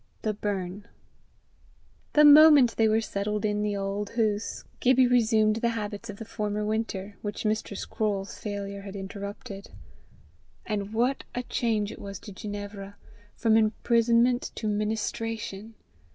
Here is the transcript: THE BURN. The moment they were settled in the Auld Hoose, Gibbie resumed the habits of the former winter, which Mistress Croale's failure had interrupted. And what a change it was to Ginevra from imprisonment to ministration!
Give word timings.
THE 0.23 0.33
BURN. 0.33 0.87
The 2.13 2.25
moment 2.25 2.75
they 2.75 2.87
were 2.87 3.01
settled 3.01 3.45
in 3.45 3.61
the 3.61 3.75
Auld 3.77 4.09
Hoose, 4.17 4.63
Gibbie 4.79 5.05
resumed 5.05 5.57
the 5.57 5.69
habits 5.77 6.09
of 6.09 6.17
the 6.17 6.25
former 6.25 6.65
winter, 6.65 7.17
which 7.21 7.45
Mistress 7.45 7.85
Croale's 7.85 8.35
failure 8.39 8.81
had 8.81 8.95
interrupted. 8.95 9.69
And 10.65 10.91
what 10.91 11.23
a 11.35 11.43
change 11.43 11.91
it 11.91 11.99
was 11.99 12.17
to 12.21 12.31
Ginevra 12.31 12.95
from 13.35 13.55
imprisonment 13.55 14.49
to 14.55 14.67
ministration! 14.67 15.75